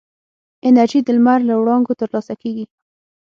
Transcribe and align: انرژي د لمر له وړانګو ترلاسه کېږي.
انرژي 0.67 0.99
د 1.03 1.09
لمر 1.17 1.39
له 1.49 1.53
وړانګو 1.59 1.99
ترلاسه 2.01 2.33
کېږي. 2.41 2.65